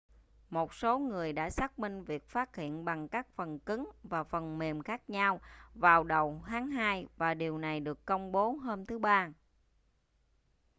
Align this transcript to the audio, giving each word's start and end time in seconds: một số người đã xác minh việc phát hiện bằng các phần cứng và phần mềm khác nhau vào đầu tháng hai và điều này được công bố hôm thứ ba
một 0.49 0.73
số 0.73 0.99
người 0.99 1.33
đã 1.33 1.49
xác 1.49 1.79
minh 1.79 2.03
việc 2.03 2.27
phát 2.27 2.55
hiện 2.55 2.85
bằng 2.85 3.07
các 3.07 3.27
phần 3.35 3.59
cứng 3.59 3.91
và 4.03 4.23
phần 4.23 4.57
mềm 4.59 4.81
khác 4.81 5.09
nhau 5.09 5.39
vào 5.75 6.03
đầu 6.03 6.43
tháng 6.45 6.67
hai 6.67 7.07
và 7.17 7.33
điều 7.33 7.57
này 7.57 7.79
được 7.79 8.05
công 8.05 8.31
bố 8.31 8.51
hôm 8.51 8.85
thứ 8.85 8.99
ba 8.99 9.29